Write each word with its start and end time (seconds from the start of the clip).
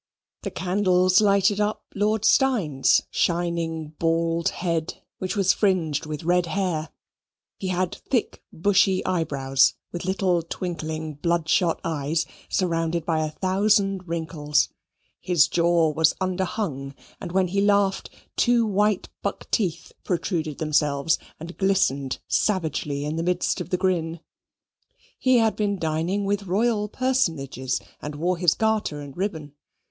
The 0.41 0.49
candles 0.49 1.21
lighted 1.21 1.61
up 1.61 1.83
Lord 1.93 2.25
Steyne's 2.25 3.03
shining 3.11 3.89
bald 3.99 4.49
head, 4.49 5.03
which 5.19 5.35
was 5.35 5.53
fringed 5.53 6.07
with 6.07 6.23
red 6.23 6.47
hair. 6.47 6.89
He 7.57 7.67
had 7.67 7.93
thick 8.09 8.41
bushy 8.51 9.05
eyebrows, 9.05 9.75
with 9.91 10.03
little 10.05 10.41
twinkling 10.41 11.13
bloodshot 11.13 11.79
eyes, 11.83 12.25
surrounded 12.49 13.05
by 13.05 13.23
a 13.23 13.29
thousand 13.29 14.07
wrinkles. 14.07 14.69
His 15.19 15.47
jaw 15.47 15.91
was 15.91 16.15
underhung, 16.19 16.95
and 17.19 17.31
when 17.31 17.49
he 17.49 17.61
laughed, 17.61 18.09
two 18.35 18.65
white 18.65 19.07
buck 19.21 19.51
teeth 19.51 19.91
protruded 20.03 20.57
themselves 20.57 21.19
and 21.39 21.55
glistened 21.59 22.17
savagely 22.27 23.05
in 23.05 23.17
the 23.17 23.21
midst 23.23 23.61
of 23.61 23.69
the 23.69 23.77
grin. 23.77 24.19
He 25.19 25.37
had 25.37 25.55
been 25.55 25.77
dining 25.77 26.25
with 26.25 26.47
royal 26.47 26.87
personages, 26.87 27.79
and 28.01 28.15
wore 28.15 28.37
his 28.39 28.55
garter 28.55 28.99
and 28.99 29.15
ribbon. 29.15 29.53